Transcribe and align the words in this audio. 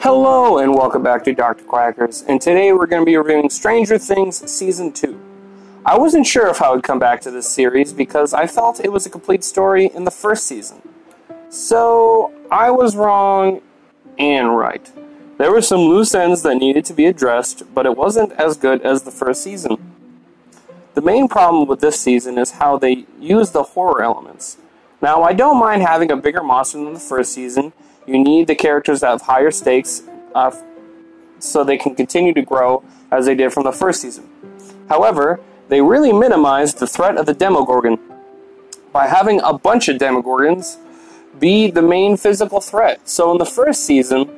Hello, 0.00 0.58
and 0.58 0.74
welcome 0.74 1.02
back 1.02 1.24
to 1.24 1.34
Dr. 1.34 1.64
Quackers. 1.64 2.24
And 2.28 2.40
today 2.40 2.72
we're 2.72 2.86
going 2.86 3.02
to 3.02 3.06
be 3.06 3.16
reviewing 3.16 3.50
Stranger 3.50 3.98
Things 3.98 4.48
Season 4.50 4.92
2. 4.92 5.20
I 5.84 5.98
wasn't 5.98 6.26
sure 6.26 6.48
if 6.48 6.62
I 6.62 6.70
would 6.70 6.82
come 6.82 6.98
back 6.98 7.20
to 7.22 7.30
this 7.30 7.48
series 7.48 7.92
because 7.92 8.34
I 8.34 8.46
felt 8.46 8.78
it 8.80 8.92
was 8.92 9.04
a 9.06 9.10
complete 9.10 9.42
story 9.42 9.86
in 9.86 10.04
the 10.04 10.10
first 10.10 10.44
season. 10.44 10.80
So, 11.48 12.32
I 12.50 12.70
was 12.70 12.94
wrong 12.94 13.62
and 14.18 14.56
right. 14.56 14.90
There 15.38 15.50
were 15.50 15.62
some 15.62 15.80
loose 15.80 16.14
ends 16.14 16.42
that 16.42 16.56
needed 16.56 16.84
to 16.86 16.94
be 16.94 17.06
addressed, 17.06 17.74
but 17.74 17.84
it 17.84 17.96
wasn't 17.96 18.32
as 18.32 18.56
good 18.56 18.82
as 18.82 19.02
the 19.02 19.10
first 19.10 19.42
season. 19.42 19.76
The 20.94 21.02
main 21.02 21.28
problem 21.28 21.68
with 21.68 21.80
this 21.80 22.00
season 22.00 22.38
is 22.38 22.52
how 22.52 22.78
they 22.78 23.06
use 23.20 23.50
the 23.50 23.62
horror 23.62 24.02
elements. 24.02 24.56
Now, 25.02 25.22
I 25.22 25.32
don't 25.32 25.58
mind 25.58 25.82
having 25.82 26.10
a 26.10 26.16
bigger 26.16 26.42
monster 26.42 26.78
than 26.78 26.94
the 26.94 27.00
first 27.00 27.32
season 27.32 27.72
you 28.06 28.22
need 28.22 28.46
the 28.46 28.54
characters 28.54 29.00
that 29.00 29.08
have 29.08 29.22
higher 29.22 29.50
stakes 29.50 30.02
uh, 30.34 30.54
so 31.38 31.64
they 31.64 31.76
can 31.76 31.94
continue 31.94 32.32
to 32.34 32.42
grow 32.42 32.82
as 33.10 33.26
they 33.26 33.34
did 33.34 33.52
from 33.52 33.64
the 33.64 33.72
first 33.72 34.00
season. 34.00 34.28
However, 34.88 35.40
they 35.68 35.80
really 35.80 36.12
minimized 36.12 36.78
the 36.78 36.86
threat 36.86 37.16
of 37.16 37.26
the 37.26 37.34
Demogorgon 37.34 37.98
by 38.92 39.08
having 39.08 39.40
a 39.40 39.52
bunch 39.52 39.88
of 39.88 39.98
Demogorgons 39.98 40.78
be 41.38 41.70
the 41.70 41.82
main 41.82 42.16
physical 42.16 42.60
threat. 42.60 43.06
So 43.08 43.32
in 43.32 43.38
the 43.38 43.46
first 43.46 43.84
season, 43.84 44.30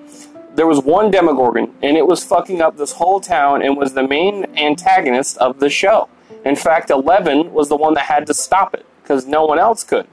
there 0.54 0.66
was 0.66 0.80
one 0.80 1.10
Demogorgon, 1.10 1.72
and 1.82 1.96
it 1.96 2.06
was 2.06 2.24
fucking 2.24 2.60
up 2.60 2.76
this 2.76 2.92
whole 2.92 3.20
town 3.20 3.62
and 3.62 3.76
was 3.76 3.92
the 3.92 4.02
main 4.02 4.46
antagonist 4.56 5.36
of 5.38 5.60
the 5.60 5.70
show. 5.70 6.08
In 6.44 6.56
fact, 6.56 6.90
Eleven 6.90 7.52
was 7.52 7.68
the 7.68 7.76
one 7.76 7.94
that 7.94 8.04
had 8.04 8.26
to 8.26 8.34
stop 8.34 8.74
it 8.74 8.84
because 9.02 9.26
no 9.26 9.44
one 9.44 9.58
else 9.58 9.84
could. 9.84 10.08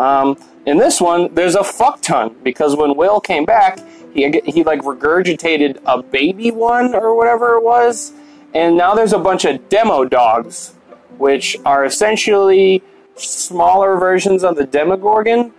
Um, 0.00 0.38
in 0.64 0.78
this 0.78 0.98
one, 0.98 1.34
there's 1.34 1.56
a 1.56 1.62
fuck 1.62 2.00
ton 2.00 2.34
because 2.42 2.74
when 2.74 2.96
Will 2.96 3.20
came 3.20 3.44
back, 3.44 3.78
he 4.14 4.40
he 4.46 4.64
like 4.64 4.80
regurgitated 4.80 5.78
a 5.84 6.02
baby 6.02 6.50
one 6.50 6.94
or 6.94 7.14
whatever 7.14 7.56
it 7.56 7.62
was, 7.62 8.12
and 8.54 8.78
now 8.78 8.94
there's 8.94 9.12
a 9.12 9.18
bunch 9.18 9.44
of 9.44 9.68
demo 9.68 10.06
dogs, 10.06 10.72
which 11.18 11.56
are 11.66 11.84
essentially 11.84 12.82
smaller 13.16 13.98
versions 13.98 14.42
of 14.42 14.56
the 14.56 14.64
Demogorgon, 14.64 15.52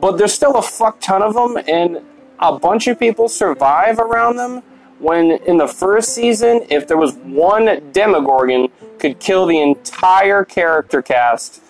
but 0.00 0.16
there's 0.16 0.32
still 0.32 0.56
a 0.56 0.62
fuck 0.62 1.00
ton 1.00 1.20
of 1.20 1.34
them, 1.34 1.58
and 1.66 2.00
a 2.38 2.56
bunch 2.56 2.86
of 2.86 3.00
people 3.00 3.28
survive 3.28 3.98
around 3.98 4.36
them. 4.36 4.62
When 5.00 5.32
in 5.46 5.56
the 5.56 5.66
first 5.66 6.14
season, 6.14 6.66
if 6.70 6.86
there 6.86 6.96
was 6.96 7.14
one 7.14 7.90
Demogorgon, 7.90 8.68
could 9.00 9.18
kill 9.18 9.46
the 9.46 9.60
entire 9.60 10.44
character 10.44 11.02
cast 11.02 11.62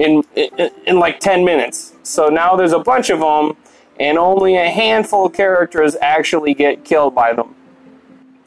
in, 0.00 0.22
in, 0.34 0.70
in 0.86 0.98
like 0.98 1.20
10 1.20 1.44
minutes. 1.44 1.92
So 2.02 2.28
now 2.28 2.56
there's 2.56 2.72
a 2.72 2.78
bunch 2.78 3.10
of 3.10 3.20
them, 3.20 3.56
and 4.00 4.16
only 4.16 4.56
a 4.56 4.70
handful 4.70 5.26
of 5.26 5.34
characters 5.34 5.94
actually 6.00 6.54
get 6.54 6.84
killed 6.84 7.14
by 7.14 7.34
them. 7.34 7.54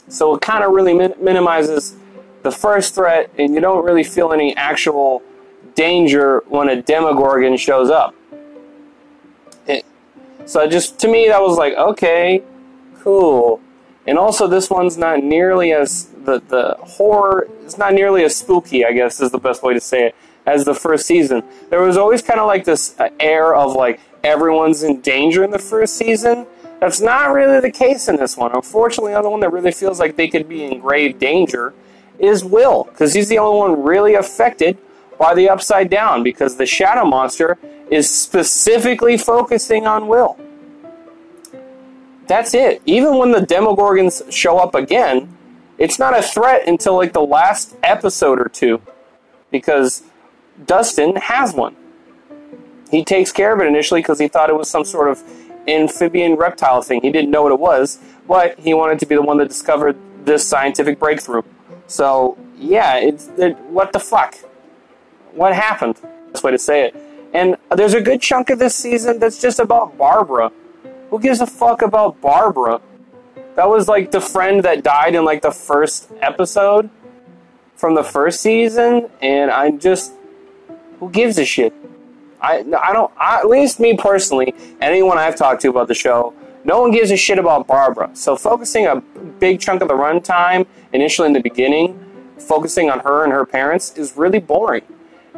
So 0.08 0.34
it 0.34 0.42
kind 0.42 0.64
of 0.64 0.74
really 0.74 0.94
min- 0.94 1.14
minimizes 1.20 1.96
the 2.42 2.52
first 2.52 2.96
threat, 2.96 3.30
and 3.38 3.54
you 3.54 3.62
don't 3.62 3.86
really 3.86 4.04
feel 4.04 4.34
any 4.34 4.56
actual 4.56 5.22
danger 5.76 6.44
when 6.48 6.70
a 6.70 6.82
Demogorgon 6.82 7.56
shows 7.56 7.90
up. 7.92 8.16
Eh, 9.68 9.76
it, 9.76 9.86
so 10.46 10.68
just 10.68 11.00
to 11.00 11.08
me, 11.08 11.28
that 11.28 11.42
was 11.42 11.58
like, 11.58 11.76
okay, 11.76 12.42
cool. 13.00 13.62
And 14.08 14.18
also, 14.18 14.48
this 14.48 14.70
one's 14.70 14.98
not 14.98 15.24
nearly 15.24 15.72
as 15.72 16.06
the 16.26 16.42
the 16.42 16.76
horror. 16.82 17.48
It's 17.64 17.78
not 17.78 17.94
nearly 17.94 18.24
as 18.26 18.36
spooky. 18.36 18.84
I 18.84 18.92
guess 18.92 19.22
is 19.22 19.32
the 19.32 19.38
best 19.38 19.64
way 19.64 19.74
to 19.74 19.80
say 19.80 20.08
it 20.08 20.16
as 20.46 20.66
the 20.66 20.76
first 20.76 21.06
season. 21.06 21.44
There 21.70 21.82
was 21.82 21.98
always 21.98 22.22
kind 22.22 22.40
of 22.40 22.48
like 22.48 22.66
this 22.66 23.00
uh, 23.00 23.10
air 23.20 23.56
of 23.56 23.74
like 23.74 24.00
everyone's 24.24 24.84
in 24.84 25.02
danger 25.02 25.44
in 25.44 25.52
the 25.52 25.60
first 25.60 25.96
season. 25.96 26.46
That's 26.80 27.00
not 27.00 27.34
really 27.34 27.62
the 27.62 27.72
case 27.72 28.10
in 28.10 28.18
this 28.18 28.36
one. 28.36 28.52
Unfortunately, 28.54 29.14
the 29.14 29.20
other 29.20 29.30
one 29.30 29.40
that 29.40 29.52
really 29.52 29.72
feels 29.72 30.00
like 30.00 30.16
they 30.16 30.28
could 30.28 30.50
be 30.50 30.66
in 30.66 30.80
grave 30.80 31.18
danger 31.18 31.74
is 32.20 32.44
Will, 32.44 32.84
because 32.86 33.14
he's 33.14 33.30
the 33.30 33.40
only 33.40 33.58
one 33.58 33.84
really 33.84 34.16
affected 34.16 34.78
by 35.18 35.34
the 35.34 35.50
Upside 35.50 35.90
Down, 35.90 36.24
because 36.24 36.58
the 36.58 36.66
Shadow 36.66 37.06
Monster 37.06 37.58
is 37.90 38.10
specifically 38.10 39.18
focusing 39.18 39.88
on 39.88 40.08
Will. 40.08 40.38
That's 42.28 42.54
it. 42.54 42.82
Even 42.86 43.18
when 43.18 43.32
the 43.32 43.42
Demogorgons 43.42 44.32
show 44.32 44.58
up 44.58 44.76
again, 44.76 45.38
it's 45.78 46.00
not 46.00 46.18
a 46.18 46.22
threat 46.22 46.68
until 46.68 46.96
like 46.96 47.14
the 47.14 47.22
last 47.22 47.76
episode 47.84 48.40
or 48.40 48.50
two, 48.50 48.82
because 49.52 50.04
Dustin 50.66 51.16
has 51.16 51.54
one. 51.54 51.76
He 52.92 53.04
takes 53.04 53.32
care 53.32 53.54
of 53.54 53.60
it 53.60 53.68
initially 53.68 54.02
because 54.02 54.20
he 54.20 54.28
thought 54.28 54.50
it 54.50 54.56
was 54.56 54.70
some 54.70 54.86
sort 54.86 55.10
of 55.10 55.24
amphibian 55.68 56.36
reptile 56.36 56.82
thing. 56.82 57.02
He 57.02 57.12
didn't 57.12 57.32
know 57.32 57.44
what 57.44 57.52
it 57.52 57.60
was, 57.60 57.98
but 58.28 58.60
he 58.60 58.74
wanted 58.74 59.00
to 59.00 59.06
be 59.06 59.16
the 59.16 59.22
one 59.22 59.38
that 59.38 59.48
discovered 59.48 59.98
this 60.26 60.46
scientific 60.46 61.00
breakthrough. 61.00 61.42
So, 61.88 62.38
yeah, 62.58 62.98
it's 62.98 63.30
it, 63.38 63.58
what 63.62 63.94
the 63.94 64.00
fuck? 64.00 64.36
What 65.34 65.56
happened? 65.56 66.00
That's 66.28 66.44
way 66.44 66.52
to 66.52 66.60
say 66.60 66.86
it. 66.86 66.96
And 67.34 67.58
there's 67.76 67.96
a 67.96 68.02
good 68.02 68.22
chunk 68.22 68.52
of 68.52 68.60
this 68.60 68.76
season 68.76 69.20
that's 69.20 69.42
just 69.42 69.60
about 69.60 69.98
Barbara. 69.98 70.52
Who 71.10 71.20
gives 71.20 71.42
a 71.42 71.48
fuck 71.48 71.82
about 71.82 72.22
Barbara? 72.22 72.80
That 73.56 73.70
was 73.70 73.88
like 73.88 74.12
the 74.12 74.22
friend 74.22 74.64
that 74.64 74.84
died 74.84 75.16
in 75.16 75.26
like 75.26 75.42
the 75.42 75.52
first 75.52 76.12
episode 76.22 76.90
from 77.76 77.96
the 77.96 78.04
first 78.04 78.42
season, 78.42 79.10
and 79.22 79.52
I'm 79.52 79.80
just 79.80 80.14
who 81.04 81.10
gives 81.10 81.38
a 81.38 81.44
shit? 81.44 81.74
I, 82.40 82.60
I 82.60 82.94
don't, 82.94 83.12
I, 83.18 83.40
at 83.40 83.48
least 83.48 83.78
me 83.80 83.98
personally, 83.98 84.56
anyone 84.80 85.18
I've 85.18 85.36
talked 85.36 85.62
to 85.64 85.70
about 85.70 85.90
the 85.90 85.94
show, 85.94 86.34
no 86.64 86.82
one 86.82 86.92
gives 86.92 87.12
a 87.12 87.18
shit 87.18 87.38
about 87.40 87.68
Barbara. 87.68 88.10
So 88.14 88.38
focusing 88.38 88.88
a 88.88 89.02
big 89.40 89.60
chunk 89.60 89.82
of 89.82 89.90
the 89.90 89.96
runtime, 89.96 90.66
initially 90.94 91.28
in 91.28 91.34
the 91.34 91.42
beginning, 91.42 92.00
focusing 92.38 92.90
on 92.90 93.00
her 93.02 93.26
and 93.26 93.34
her 93.34 93.46
parents 93.46 93.98
is 93.98 94.16
really 94.16 94.40
boring. 94.40 94.84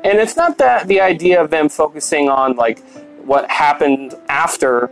And 0.04 0.20
it's 0.20 0.36
not 0.36 0.60
that 0.60 0.88
the 0.88 1.02
idea 1.02 1.42
of 1.42 1.50
them 1.50 1.68
focusing 1.68 2.30
on 2.30 2.56
like 2.56 2.84
what 3.24 3.50
happened 3.50 4.14
after 4.30 4.92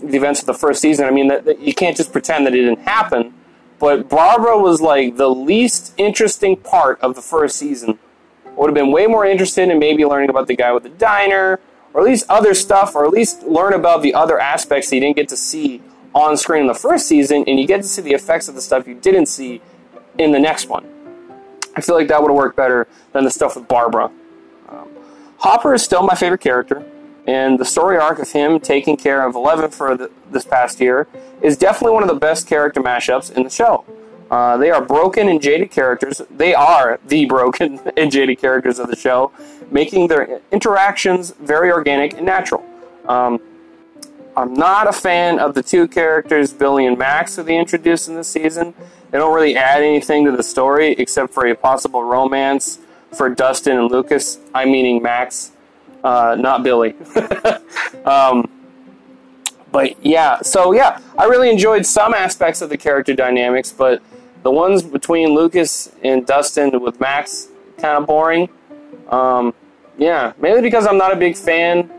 the 0.00 0.16
events 0.16 0.40
of 0.40 0.46
the 0.46 0.54
first 0.54 0.80
season. 0.80 1.06
I 1.06 1.12
mean, 1.12 1.28
that, 1.28 1.44
that 1.44 1.60
you 1.60 1.74
can't 1.74 1.96
just 1.96 2.10
pretend 2.10 2.44
that 2.46 2.54
it 2.54 2.62
didn't 2.62 2.80
happen. 2.80 3.34
But 3.78 4.08
Barbara 4.08 4.58
was 4.58 4.80
like 4.80 5.16
the 5.16 5.28
least 5.28 5.94
interesting 5.96 6.56
part 6.56 7.00
of 7.02 7.14
the 7.14 7.22
first 7.22 7.56
season 7.56 8.00
would 8.58 8.68
have 8.68 8.74
been 8.74 8.90
way 8.90 9.06
more 9.06 9.24
interested 9.24 9.68
in 9.68 9.78
maybe 9.78 10.04
learning 10.04 10.30
about 10.30 10.46
the 10.46 10.56
guy 10.56 10.72
with 10.72 10.82
the 10.82 10.88
diner, 10.90 11.60
or 11.94 12.00
at 12.00 12.06
least 12.06 12.26
other 12.28 12.54
stuff, 12.54 12.94
or 12.94 13.04
at 13.04 13.10
least 13.10 13.42
learn 13.44 13.72
about 13.72 14.02
the 14.02 14.14
other 14.14 14.38
aspects 14.38 14.90
that 14.90 14.96
you 14.96 15.00
didn't 15.00 15.16
get 15.16 15.28
to 15.28 15.36
see 15.36 15.80
on 16.14 16.36
screen 16.36 16.62
in 16.62 16.66
the 16.66 16.74
first 16.74 17.06
season, 17.06 17.44
and 17.46 17.58
you 17.60 17.66
get 17.66 17.82
to 17.82 17.88
see 17.88 18.02
the 18.02 18.12
effects 18.12 18.48
of 18.48 18.54
the 18.54 18.60
stuff 18.60 18.86
you 18.86 18.94
didn't 18.94 19.26
see 19.26 19.60
in 20.18 20.32
the 20.32 20.38
next 20.38 20.68
one. 20.68 20.86
I 21.76 21.80
feel 21.80 21.94
like 21.94 22.08
that 22.08 22.20
would 22.20 22.30
have 22.30 22.36
worked 22.36 22.56
better 22.56 22.88
than 23.12 23.24
the 23.24 23.30
stuff 23.30 23.54
with 23.54 23.68
Barbara. 23.68 24.10
Um, 24.68 24.88
Hopper 25.38 25.74
is 25.74 25.82
still 25.82 26.02
my 26.02 26.14
favorite 26.14 26.40
character, 26.40 26.84
and 27.26 27.58
the 27.58 27.64
story 27.64 27.96
arc 27.96 28.18
of 28.18 28.32
him 28.32 28.58
taking 28.58 28.96
care 28.96 29.24
of 29.24 29.36
Eleven 29.36 29.70
for 29.70 29.96
the, 29.96 30.10
this 30.30 30.44
past 30.44 30.80
year 30.80 31.06
is 31.40 31.56
definitely 31.56 31.92
one 31.92 32.02
of 32.02 32.08
the 32.08 32.16
best 32.16 32.48
character 32.48 32.80
mashups 32.80 33.30
in 33.30 33.44
the 33.44 33.50
show. 33.50 33.84
Uh, 34.30 34.56
they 34.58 34.70
are 34.70 34.82
broken 34.82 35.28
and 35.28 35.40
jaded 35.40 35.70
characters. 35.70 36.20
They 36.30 36.54
are 36.54 37.00
the 37.06 37.24
broken 37.24 37.80
and 37.96 38.10
jaded 38.10 38.38
characters 38.38 38.78
of 38.78 38.88
the 38.88 38.96
show, 38.96 39.32
making 39.70 40.08
their 40.08 40.40
interactions 40.52 41.30
very 41.40 41.72
organic 41.72 42.14
and 42.14 42.26
natural. 42.26 42.64
Um, 43.08 43.40
I'm 44.36 44.54
not 44.54 44.86
a 44.86 44.92
fan 44.92 45.40
of 45.40 45.54
the 45.54 45.62
two 45.62 45.88
characters, 45.88 46.52
Billy 46.52 46.86
and 46.86 46.96
Max, 46.96 47.36
that 47.36 47.46
they 47.46 47.58
introduced 47.58 48.08
in 48.08 48.14
this 48.14 48.28
season. 48.28 48.72
They 49.10 49.18
don't 49.18 49.34
really 49.34 49.56
add 49.56 49.82
anything 49.82 50.24
to 50.26 50.32
the 50.32 50.42
story 50.42 50.92
except 50.92 51.32
for 51.32 51.46
a 51.46 51.56
possible 51.56 52.04
romance 52.04 52.78
for 53.12 53.28
Dustin 53.30 53.78
and 53.78 53.90
Lucas. 53.90 54.38
I'm 54.54 54.70
meaning 54.70 55.02
Max, 55.02 55.52
uh, 56.04 56.36
not 56.38 56.62
Billy. 56.62 56.94
um, 58.04 58.48
but 59.72 60.04
yeah, 60.04 60.40
so 60.42 60.72
yeah, 60.72 61.00
I 61.18 61.24
really 61.24 61.50
enjoyed 61.50 61.84
some 61.84 62.14
aspects 62.14 62.62
of 62.62 62.70
the 62.70 62.76
character 62.76 63.14
dynamics, 63.14 63.72
but 63.72 64.02
the 64.42 64.50
ones 64.50 64.82
between 64.82 65.34
Lucas 65.34 65.90
and 66.02 66.26
Dustin 66.26 66.80
with 66.80 67.00
Max 67.00 67.48
kind 67.78 67.98
of 67.98 68.06
boring. 68.06 68.48
Um, 69.08 69.54
yeah, 69.96 70.32
mainly 70.38 70.62
because 70.62 70.86
I'm 70.86 70.98
not 70.98 71.12
a 71.12 71.16
big 71.16 71.36
fan 71.36 71.90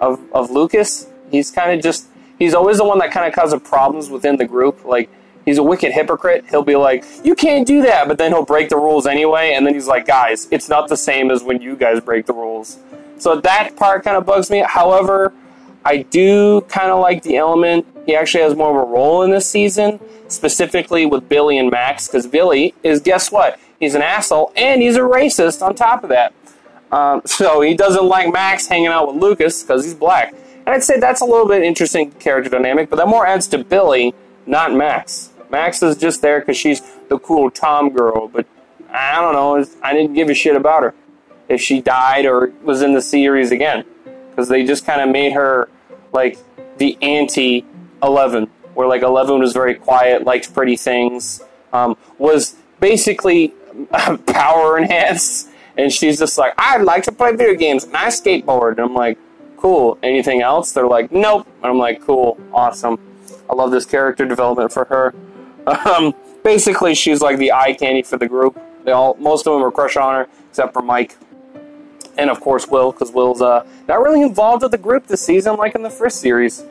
of 0.00 0.20
of 0.32 0.50
Lucas. 0.50 1.06
He's 1.30 1.50
kind 1.50 1.72
of 1.72 1.82
just 1.82 2.08
he's 2.38 2.54
always 2.54 2.78
the 2.78 2.84
one 2.84 2.98
that 2.98 3.10
kind 3.10 3.26
of 3.26 3.34
causes 3.34 3.60
problems 3.62 4.10
within 4.10 4.36
the 4.36 4.44
group. 4.44 4.84
Like 4.84 5.08
he's 5.44 5.58
a 5.58 5.62
wicked 5.62 5.92
hypocrite. 5.92 6.44
He'll 6.50 6.62
be 6.62 6.76
like, 6.76 7.04
"You 7.24 7.34
can't 7.34 7.66
do 7.66 7.82
that," 7.82 8.08
but 8.08 8.18
then 8.18 8.32
he'll 8.32 8.44
break 8.44 8.68
the 8.68 8.76
rules 8.76 9.06
anyway. 9.06 9.52
And 9.54 9.66
then 9.66 9.74
he's 9.74 9.86
like, 9.86 10.06
"Guys, 10.06 10.48
it's 10.50 10.68
not 10.68 10.88
the 10.88 10.96
same 10.96 11.30
as 11.30 11.42
when 11.42 11.60
you 11.62 11.76
guys 11.76 12.00
break 12.00 12.26
the 12.26 12.34
rules." 12.34 12.78
So 13.18 13.40
that 13.40 13.76
part 13.76 14.04
kind 14.04 14.16
of 14.16 14.24
bugs 14.26 14.50
me. 14.50 14.64
However, 14.66 15.32
I 15.84 15.98
do 15.98 16.62
kind 16.62 16.90
of 16.90 17.00
like 17.00 17.22
the 17.22 17.36
element. 17.36 17.86
He 18.06 18.14
actually 18.14 18.42
has 18.42 18.54
more 18.54 18.70
of 18.70 18.88
a 18.88 18.92
role 18.92 19.22
in 19.22 19.30
this 19.30 19.46
season 19.46 20.00
specifically 20.28 21.06
with 21.06 21.28
Billy 21.28 21.58
and 21.58 21.70
Max, 21.70 22.06
because 22.06 22.26
Billy 22.26 22.74
is, 22.82 23.00
guess 23.00 23.32
what? 23.32 23.58
He's 23.80 23.94
an 23.94 24.02
asshole 24.02 24.52
and 24.56 24.82
he's 24.82 24.96
a 24.96 25.00
racist 25.00 25.62
on 25.62 25.74
top 25.74 26.02
of 26.02 26.10
that. 26.10 26.32
Um, 26.92 27.22
so 27.26 27.60
he 27.60 27.74
doesn't 27.74 28.04
like 28.04 28.32
Max 28.32 28.66
hanging 28.66 28.88
out 28.88 29.12
with 29.12 29.22
Lucas 29.22 29.62
because 29.62 29.84
he's 29.84 29.94
black. 29.94 30.32
And 30.32 30.68
I'd 30.68 30.82
say 30.82 31.00
that's 31.00 31.22
a 31.22 31.24
little 31.24 31.48
bit 31.48 31.62
interesting 31.62 32.10
character 32.12 32.50
dynamic, 32.50 32.90
but 32.90 32.96
that 32.96 33.08
more 33.08 33.26
adds 33.26 33.46
to 33.48 33.58
Billy, 33.64 34.14
not 34.46 34.74
Max. 34.74 35.30
Max 35.50 35.82
is 35.82 35.96
just 35.96 36.20
there 36.20 36.40
because 36.40 36.56
she's 36.56 36.82
the 37.08 37.18
cool 37.18 37.50
Tom 37.50 37.90
girl, 37.90 38.28
but 38.28 38.46
I 38.90 39.20
don't 39.20 39.32
know. 39.32 39.64
I 39.82 39.94
didn't 39.94 40.14
give 40.14 40.28
a 40.28 40.34
shit 40.34 40.56
about 40.56 40.82
her 40.82 40.94
if 41.48 41.62
she 41.62 41.80
died 41.80 42.26
or 42.26 42.52
was 42.62 42.82
in 42.82 42.92
the 42.92 43.00
series 43.00 43.50
again 43.50 43.84
because 44.38 44.48
they 44.48 44.64
just 44.64 44.86
kind 44.86 45.00
of 45.00 45.08
made 45.08 45.32
her 45.32 45.68
like 46.12 46.38
the 46.76 46.96
anti 47.02 47.64
Eleven, 48.00 48.44
where 48.74 48.86
like 48.86 49.02
Eleven 49.02 49.40
was 49.40 49.52
very 49.52 49.74
quiet, 49.74 50.22
liked 50.22 50.54
pretty 50.54 50.76
things, 50.76 51.42
um, 51.72 51.96
was 52.18 52.54
basically 52.78 53.52
power 54.26 54.78
enhanced, 54.78 55.48
and 55.76 55.92
she's 55.92 56.20
just 56.20 56.38
like, 56.38 56.54
I 56.56 56.76
like 56.76 57.02
to 57.04 57.12
play 57.12 57.34
video 57.34 57.56
games 57.56 57.82
and 57.82 57.96
I 57.96 58.06
skateboard, 58.06 58.72
and 58.72 58.80
I'm 58.82 58.94
like, 58.94 59.18
cool. 59.56 59.98
Anything 60.04 60.40
else? 60.40 60.70
They're 60.70 60.86
like, 60.86 61.10
nope. 61.10 61.48
And 61.56 61.72
I'm 61.72 61.78
like, 61.78 62.00
cool, 62.02 62.38
awesome. 62.52 63.00
I 63.50 63.54
love 63.54 63.72
this 63.72 63.86
character 63.86 64.24
development 64.24 64.72
for 64.72 64.84
her. 64.84 65.14
Um, 65.66 66.14
basically, 66.42 66.94
she's 66.94 67.20
like 67.20 67.36
the 67.36 67.52
eye 67.52 67.74
candy 67.74 68.02
for 68.02 68.16
the 68.16 68.26
group. 68.26 68.58
They 68.84 68.92
all, 68.92 69.16
most 69.20 69.46
of 69.46 69.52
them 69.52 69.62
are 69.62 69.70
crush 69.70 69.98
on 69.98 70.14
her, 70.14 70.28
except 70.48 70.72
for 70.72 70.80
Mike, 70.80 71.14
and 72.18 72.30
of 72.30 72.40
course 72.40 72.66
Will, 72.68 72.92
because 72.92 73.12
Will's 73.12 73.40
uh, 73.40 73.66
not 73.86 74.00
really 74.00 74.22
involved 74.22 74.62
with 74.62 74.72
the 74.72 74.78
group 74.78 75.06
this 75.06 75.22
season, 75.22 75.56
like 75.56 75.74
in 75.74 75.82
the 75.82 75.90
first 75.90 76.20
series. 76.20 76.64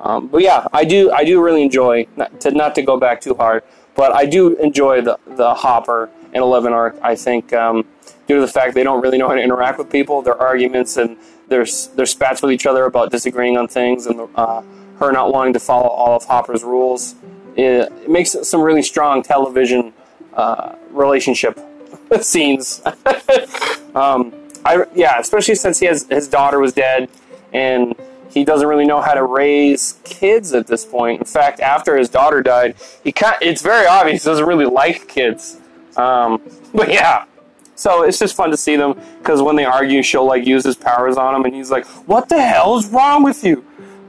Um, 0.00 0.26
but 0.28 0.42
yeah, 0.42 0.66
I 0.72 0.84
do, 0.84 1.10
I 1.12 1.24
do 1.24 1.42
really 1.42 1.62
enjoy 1.62 2.06
not 2.16 2.40
to 2.40 2.50
not 2.50 2.74
to 2.74 2.82
go 2.82 2.98
back 2.98 3.20
too 3.20 3.34
hard, 3.34 3.62
but 3.94 4.12
I 4.12 4.26
do 4.26 4.56
enjoy 4.56 5.00
the 5.00 5.18
the 5.26 5.54
Hopper 5.54 6.10
and 6.32 6.42
Eleven 6.42 6.72
arc. 6.72 6.96
I 7.02 7.14
think 7.14 7.52
um, 7.52 7.86
due 8.26 8.36
to 8.36 8.40
the 8.40 8.48
fact 8.48 8.74
they 8.74 8.82
don't 8.82 9.00
really 9.00 9.18
know 9.18 9.28
how 9.28 9.34
to 9.34 9.42
interact 9.42 9.78
with 9.78 9.90
people, 9.90 10.22
their 10.22 10.40
arguments 10.40 10.96
and 10.96 11.16
their 11.48 11.64
their 11.94 12.06
spats 12.06 12.42
with 12.42 12.50
each 12.50 12.66
other 12.66 12.84
about 12.84 13.10
disagreeing 13.10 13.56
on 13.56 13.68
things, 13.68 14.06
and 14.06 14.28
uh, 14.34 14.62
her 14.98 15.12
not 15.12 15.32
wanting 15.32 15.52
to 15.52 15.60
follow 15.60 15.88
all 15.88 16.16
of 16.16 16.24
Hopper's 16.24 16.64
rules 16.64 17.14
it, 17.56 17.92
it 17.92 18.10
makes 18.10 18.36
some 18.42 18.60
really 18.60 18.82
strong 18.82 19.22
television 19.22 19.92
uh, 20.34 20.74
relationship 20.90 21.58
scenes. 22.20 22.82
um, 23.94 24.32
I 24.66 24.84
yeah, 24.94 25.18
especially 25.20 25.54
since 25.54 25.78
he 25.78 25.86
has 25.86 26.06
his 26.08 26.26
daughter 26.26 26.58
was 26.58 26.72
dead, 26.72 27.08
and 27.52 27.94
he 28.30 28.44
doesn't 28.44 28.66
really 28.66 28.84
know 28.84 29.00
how 29.00 29.14
to 29.14 29.22
raise 29.22 29.98
kids 30.02 30.52
at 30.52 30.66
this 30.66 30.84
point. 30.84 31.20
In 31.20 31.24
fact, 31.24 31.60
after 31.60 31.96
his 31.96 32.08
daughter 32.08 32.42
died, 32.42 32.74
he 33.04 33.12
kind 33.12 33.36
it's 33.40 33.62
very 33.62 33.86
obvious 33.86 34.24
he 34.24 34.28
doesn't 34.28 34.44
really 34.44 34.66
like 34.66 35.06
kids. 35.06 35.60
Um, 35.96 36.42
but 36.74 36.92
yeah, 36.92 37.26
so 37.76 38.02
it's 38.02 38.18
just 38.18 38.34
fun 38.34 38.50
to 38.50 38.56
see 38.56 38.74
them 38.74 39.00
because 39.18 39.40
when 39.40 39.54
they 39.54 39.64
argue, 39.64 40.02
she'll 40.02 40.26
like 40.26 40.44
use 40.44 40.64
his 40.64 40.76
powers 40.76 41.16
on 41.16 41.34
him, 41.36 41.44
and 41.44 41.54
he's 41.54 41.70
like, 41.70 41.86
"What 42.08 42.28
the 42.28 42.42
hell 42.42 42.76
is 42.76 42.88
wrong 42.88 43.22
with 43.22 43.44
you?" 43.44 43.64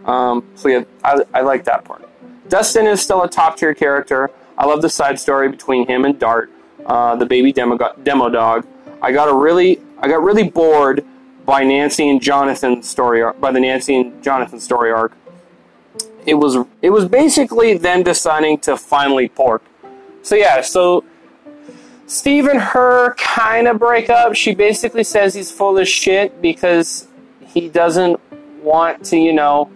Um, 0.06 0.44
so 0.56 0.69
yeah, 0.69 0.86
I, 1.04 1.21
I 1.36 1.42
like 1.42 1.65
that 1.65 1.86
part. 1.86 2.09
Dustin 2.50 2.88
is 2.88 3.00
still 3.00 3.21
a 3.24 3.30
top 3.30 3.57
tier 3.57 3.75
character. 3.75 4.31
I 4.57 4.65
love 4.65 4.81
the 4.81 4.89
side 4.89 5.19
story 5.19 5.50
between 5.50 5.86
him 5.86 6.04
and 6.06 6.18
Dart, 6.18 6.50
uh, 6.88 7.15
the 7.15 7.27
baby 7.27 7.51
demo, 7.51 7.77
demo 8.01 8.30
dog. 8.30 8.65
I 9.04 9.12
got 9.12 9.30
a 9.30 9.33
really 9.33 9.81
I 9.99 10.07
got 10.07 10.21
really 10.21 10.49
bored 10.49 11.05
by 11.45 11.63
Nancy 11.63 12.09
and 12.09 12.21
Jonathan 12.21 12.83
story 12.83 13.23
by 13.39 13.51
the 13.51 13.59
Nancy 13.59 13.95
and 13.95 14.23
Jonathan 14.23 14.59
story 14.59 14.91
arc. 14.91 15.13
It 16.25 16.35
was 16.35 16.57
it 16.81 16.89
was 16.89 17.05
basically 17.05 17.77
them 17.77 18.03
deciding 18.03 18.59
to 18.59 18.77
finally 18.77 19.29
pork. 19.29 19.63
So 20.23 20.35
yeah, 20.35 20.61
so 20.61 21.03
Steve 22.05 22.47
and 22.47 22.59
her 22.59 23.15
kind 23.15 23.67
of 23.67 23.79
break 23.79 24.09
up. 24.09 24.35
She 24.35 24.55
basically 24.55 25.03
says 25.03 25.33
he's 25.33 25.51
full 25.51 25.77
of 25.77 25.88
shit 25.88 26.41
because 26.41 27.07
he 27.45 27.67
doesn't 27.67 28.19
want 28.61 29.05
to, 29.05 29.17
you 29.17 29.33
know, 29.33 29.69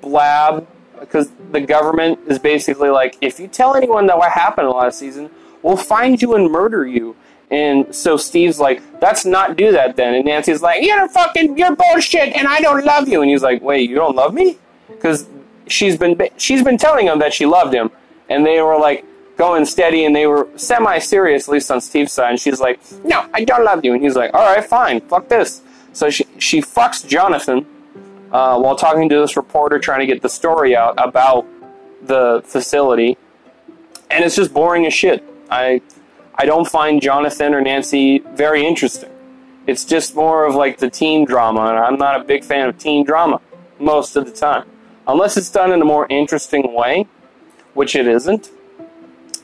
blab 0.00 0.66
because 0.98 1.30
the 1.52 1.60
government 1.60 2.18
is 2.26 2.38
basically 2.38 2.90
like, 2.90 3.16
if 3.20 3.40
you 3.40 3.48
tell 3.48 3.74
anyone 3.74 4.06
that 4.06 4.18
what 4.18 4.32
happened 4.32 4.68
last 4.68 4.98
season, 4.98 5.30
we'll 5.62 5.76
find 5.76 6.20
you 6.20 6.34
and 6.34 6.50
murder 6.50 6.86
you. 6.86 7.16
And 7.50 7.92
so 7.92 8.16
Steve's 8.16 8.60
like, 8.60 8.80
let's 9.02 9.24
not 9.24 9.56
do 9.56 9.72
that 9.72 9.96
then. 9.96 10.14
And 10.14 10.24
Nancy's 10.24 10.62
like, 10.62 10.84
you're 10.84 11.08
fucking, 11.08 11.58
you're 11.58 11.74
bullshit, 11.74 12.34
and 12.36 12.46
I 12.46 12.60
don't 12.60 12.84
love 12.84 13.08
you. 13.08 13.22
And 13.22 13.30
he's 13.30 13.42
like, 13.42 13.60
wait, 13.60 13.90
you 13.90 13.96
don't 13.96 14.14
love 14.14 14.34
me? 14.34 14.58
Because 14.88 15.28
she's 15.66 15.96
been 15.96 16.20
she's 16.36 16.62
been 16.62 16.78
telling 16.78 17.06
him 17.06 17.18
that 17.18 17.32
she 17.32 17.46
loved 17.46 17.74
him, 17.74 17.90
and 18.28 18.46
they 18.46 18.60
were 18.60 18.78
like 18.78 19.04
going 19.36 19.64
steady, 19.64 20.04
and 20.04 20.14
they 20.14 20.26
were 20.26 20.48
semi 20.56 20.98
serious, 20.98 21.48
at 21.48 21.52
least 21.52 21.70
on 21.70 21.80
Steve's 21.80 22.12
side. 22.12 22.30
And 22.30 22.40
she's 22.40 22.60
like, 22.60 22.78
no, 23.04 23.28
I 23.32 23.44
don't 23.44 23.64
love 23.64 23.84
you. 23.84 23.94
And 23.94 24.02
he's 24.02 24.14
like, 24.14 24.32
all 24.32 24.46
right, 24.46 24.64
fine, 24.64 25.00
fuck 25.00 25.28
this. 25.28 25.62
So 25.92 26.08
she 26.08 26.24
she 26.38 26.60
fucks 26.60 27.06
Jonathan 27.06 27.66
uh, 28.30 28.58
while 28.60 28.76
talking 28.76 29.08
to 29.08 29.20
this 29.20 29.36
reporter 29.36 29.78
trying 29.80 30.00
to 30.00 30.06
get 30.06 30.22
the 30.22 30.28
story 30.28 30.76
out 30.76 30.94
about 30.98 31.46
the 32.02 32.42
facility, 32.44 33.18
and 34.08 34.24
it's 34.24 34.36
just 34.36 34.54
boring 34.54 34.86
as 34.86 34.94
shit. 34.94 35.24
I 35.50 35.82
I 36.40 36.46
don't 36.46 36.66
find 36.66 37.02
Jonathan 37.02 37.52
or 37.52 37.60
Nancy 37.60 38.20
very 38.34 38.66
interesting. 38.66 39.10
It's 39.66 39.84
just 39.84 40.16
more 40.16 40.46
of 40.46 40.54
like 40.54 40.78
the 40.78 40.88
teen 40.88 41.26
drama, 41.26 41.66
and 41.66 41.78
I'm 41.78 41.98
not 41.98 42.18
a 42.18 42.24
big 42.24 42.44
fan 42.44 42.66
of 42.66 42.78
teen 42.78 43.04
drama 43.04 43.42
most 43.78 44.16
of 44.16 44.24
the 44.24 44.32
time, 44.32 44.64
unless 45.06 45.36
it's 45.36 45.50
done 45.50 45.70
in 45.70 45.82
a 45.82 45.84
more 45.84 46.06
interesting 46.08 46.72
way, 46.72 47.06
which 47.74 47.94
it 47.94 48.06
isn't. 48.06 48.50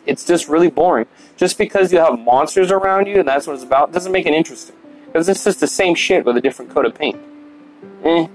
It's 0.06 0.24
just 0.24 0.48
really 0.48 0.70
boring. 0.70 1.04
Just 1.36 1.58
because 1.58 1.92
you 1.92 1.98
have 1.98 2.18
monsters 2.18 2.70
around 2.70 3.08
you 3.08 3.18
and 3.18 3.28
that's 3.28 3.46
what 3.46 3.52
it's 3.52 3.62
about 3.62 3.92
doesn't 3.92 4.10
make 4.10 4.24
it 4.24 4.32
interesting. 4.32 4.74
Because 5.04 5.28
it's 5.28 5.44
just 5.44 5.60
the 5.60 5.66
same 5.66 5.94
shit 5.94 6.24
with 6.24 6.38
a 6.38 6.40
different 6.40 6.70
coat 6.70 6.86
of 6.86 6.94
paint. 6.94 7.20
Eh 8.04 8.26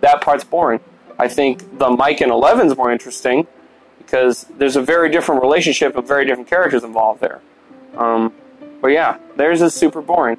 that 0.00 0.20
part's 0.20 0.44
boring. 0.44 0.78
I 1.18 1.26
think 1.26 1.78
the 1.78 1.90
Mike 1.90 2.20
and 2.20 2.30
Eleven's 2.30 2.76
more 2.76 2.92
interesting 2.92 3.48
because 3.98 4.46
there's 4.58 4.76
a 4.76 4.82
very 4.82 5.10
different 5.10 5.42
relationship 5.42 5.96
of 5.96 6.06
very 6.06 6.24
different 6.24 6.48
characters 6.48 6.84
involved 6.84 7.20
there. 7.20 7.40
Um, 7.96 8.32
but 8.80 8.88
yeah, 8.88 9.18
theirs 9.36 9.62
is 9.62 9.74
super 9.74 10.00
boring. 10.00 10.38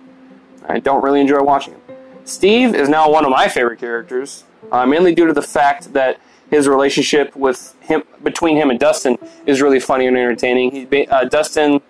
I 0.68 0.80
don't 0.80 1.04
really 1.04 1.22
enjoy 1.22 1.42
watching 1.42 1.74
him. 1.74 1.82
Steve 2.24 2.76
is 2.76 2.88
now 2.88 3.12
one 3.12 3.26
of 3.26 3.32
my 3.32 3.48
favorite 3.48 3.80
characters, 3.80 4.44
uh, 4.72 4.86
mainly 4.86 5.14
due 5.14 5.28
to 5.28 5.34
the 5.34 5.42
fact 5.42 5.94
that 5.94 6.20
his 6.50 6.68
relationship 6.68 7.36
with 7.36 7.76
him 7.82 8.04
between 8.24 8.58
him 8.58 8.70
and 8.70 8.80
Dustin 8.80 9.18
is 9.46 9.62
really 9.62 9.80
funny 9.80 10.08
and 10.08 10.18
entertaining. 10.18 10.72
He, 10.72 11.08
uh, 11.08 11.26
Dustin, 11.26 11.82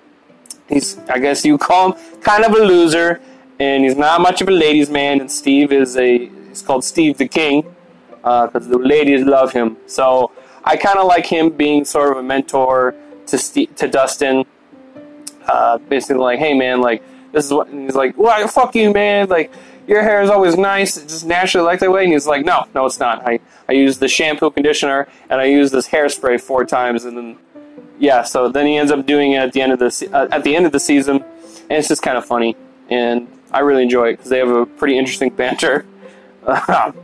he's 0.70 0.98
I 1.10 1.20
guess 1.20 1.44
you 1.44 1.58
call 1.58 1.94
him 1.94 2.22
kind 2.22 2.46
of 2.46 2.54
a 2.54 2.60
loser, 2.60 3.22
and 3.60 3.84
he's 3.84 3.96
not 3.96 4.22
much 4.22 4.42
of 4.42 4.48
a 4.48 4.52
ladies' 4.52 4.90
man. 4.90 5.20
And 5.20 5.32
Steve 5.32 5.72
is 5.72 5.98
a 5.98 6.30
He's 6.52 6.62
called 6.62 6.84
Steve 6.84 7.18
the 7.18 7.30
King 7.30 7.62
because 8.18 8.68
uh, 8.68 8.70
the 8.70 8.78
ladies 8.78 9.24
love 9.24 9.54
him. 9.54 9.78
So 9.88 10.32
I 10.66 10.76
kind 10.76 11.00
of 11.00 11.08
like 11.08 11.26
him 11.26 11.50
being 11.50 11.86
sort 11.86 12.12
of 12.12 12.18
a 12.18 12.24
mentor 12.24 12.94
to 13.28 13.38
to 13.66 13.88
Dustin. 13.88 14.44
Uh, 15.48 15.78
basically, 15.78 16.22
like, 16.22 16.40
hey 16.40 16.54
man, 16.54 16.82
like 16.82 17.04
this 17.32 17.46
is 17.46 17.54
what. 17.54 17.70
He's 17.70 17.96
like, 17.96 18.18
well, 18.18 18.48
fuck 18.48 18.76
you, 18.76 18.94
man. 18.94 19.30
Like 19.30 19.52
your 19.88 20.04
hair 20.04 20.22
is 20.22 20.30
always 20.30 20.58
nice, 20.58 20.98
it's 20.98 21.12
just 21.12 21.26
naturally 21.26 21.66
like 21.66 21.80
that 21.80 21.92
way. 21.92 22.04
And 22.04 22.14
he's 22.14 22.28
like, 22.28 22.46
no, 22.46 22.66
no, 22.74 22.86
it's 22.86 23.00
not. 23.00 23.28
I 23.28 23.40
I 23.68 23.74
use 23.74 23.98
the 23.98 24.08
shampoo, 24.08 24.52
conditioner, 24.52 25.08
and 25.30 25.42
I 25.42 25.46
use 25.46 25.72
this 25.72 25.88
hairspray 25.88 26.42
four 26.42 26.66
times, 26.66 27.06
and 27.06 27.18
then 27.18 27.38
yeah. 28.00 28.24
So 28.24 28.50
then 28.50 28.66
he 28.68 28.78
ends 28.78 28.92
up 28.92 29.06
doing 29.06 29.34
it 29.34 29.38
at 29.38 29.54
the 29.54 29.62
end 29.62 29.72
of 29.72 29.80
the 29.80 30.10
uh, 30.14 30.28
at 30.32 30.44
the 30.44 30.56
end 30.56 30.66
of 30.66 30.72
the 30.72 30.80
season, 30.80 31.18
and 31.18 31.72
it's 31.72 31.88
just 31.88 32.02
kind 32.02 32.18
of 32.18 32.26
funny, 32.26 32.56
and 32.90 33.28
I 33.52 33.60
really 33.60 33.84
enjoy 33.84 34.10
it 34.10 34.12
because 34.14 34.30
they 34.30 34.40
have 34.40 34.50
a 34.50 34.66
pretty 34.66 34.98
interesting 34.98 35.30
banter. 35.36 35.86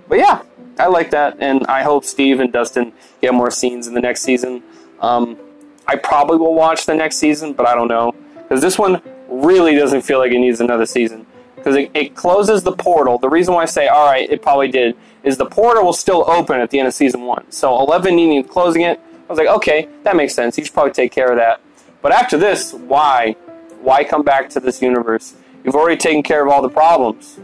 But 0.09 0.17
yeah, 0.17 0.41
I 0.79 0.87
like 0.87 1.11
that, 1.11 1.37
and 1.39 1.65
I 1.67 1.83
hope 1.83 2.05
Steve 2.05 2.39
and 2.39 2.51
Dustin 2.51 2.93
get 3.21 3.33
more 3.33 3.51
scenes 3.51 3.87
in 3.87 3.93
the 3.93 4.01
next 4.01 4.21
season. 4.21 4.63
Um, 4.99 5.37
I 5.85 5.95
probably 5.95 6.37
will 6.37 6.55
watch 6.55 6.85
the 6.85 6.95
next 6.95 7.17
season, 7.17 7.53
but 7.53 7.67
I 7.67 7.75
don't 7.75 7.87
know 7.87 8.15
because 8.47 8.61
this 8.61 8.77
one 8.77 9.01
really 9.29 9.75
doesn't 9.75 10.01
feel 10.01 10.19
like 10.19 10.31
it 10.31 10.39
needs 10.39 10.61
another 10.61 10.85
season 10.85 11.25
because 11.55 11.75
it, 11.75 11.91
it, 11.93 12.15
closes 12.15 12.63
the 12.63 12.71
portal. 12.71 13.17
The 13.17 13.29
reason 13.29 13.53
why 13.53 13.63
I 13.63 13.65
say 13.65 13.87
all 13.87 14.05
right, 14.05 14.29
it 14.29 14.41
probably 14.41 14.69
did 14.69 14.95
is 15.23 15.37
the 15.37 15.45
portal 15.45 15.83
will 15.83 15.93
still 15.93 16.23
open 16.29 16.61
at 16.61 16.69
the 16.69 16.79
end 16.79 16.87
of 16.87 16.93
season 16.93 17.23
one. 17.23 17.51
So 17.51 17.77
Eleven 17.79 18.15
needing 18.15 18.43
closing 18.43 18.83
it, 18.83 18.99
I 18.99 19.31
was 19.31 19.37
like, 19.37 19.47
okay, 19.47 19.89
that 20.03 20.15
makes 20.15 20.33
sense. 20.33 20.55
He 20.55 20.63
should 20.63 20.73
probably 20.73 20.93
take 20.93 21.11
care 21.11 21.29
of 21.29 21.37
that. 21.37 21.59
But 22.01 22.13
after 22.13 22.37
this, 22.37 22.73
why? 22.73 23.33
Why 23.81 24.03
come 24.03 24.23
back 24.23 24.49
to 24.51 24.59
this 24.59 24.81
universe? 24.81 25.35
You've 25.63 25.75
already 25.75 25.97
taken 25.97 26.23
care 26.23 26.45
of 26.45 26.51
all 26.51 26.61
the 26.61 26.69
problems. 26.69 27.37